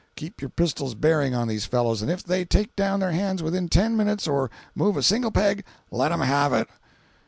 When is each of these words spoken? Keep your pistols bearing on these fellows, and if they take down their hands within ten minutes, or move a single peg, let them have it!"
Keep 0.15 0.41
your 0.41 0.49
pistols 0.49 0.95
bearing 0.95 1.35
on 1.35 1.47
these 1.47 1.67
fellows, 1.67 2.01
and 2.01 2.09
if 2.09 2.23
they 2.23 2.43
take 2.43 2.75
down 2.75 2.99
their 3.01 3.11
hands 3.11 3.43
within 3.43 3.69
ten 3.69 3.95
minutes, 3.95 4.27
or 4.27 4.49
move 4.73 4.97
a 4.97 5.03
single 5.03 5.29
peg, 5.29 5.63
let 5.91 6.09
them 6.09 6.21
have 6.21 6.53
it!" 6.53 6.67